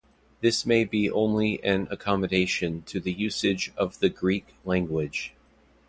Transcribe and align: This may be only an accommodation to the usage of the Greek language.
This 0.39 0.65
may 0.65 0.83
be 0.83 1.11
only 1.11 1.63
an 1.63 1.87
accommodation 1.91 2.81
to 2.87 2.99
the 2.99 3.13
usage 3.13 3.71
of 3.77 3.99
the 3.99 4.09
Greek 4.09 4.47
language. 4.65 5.35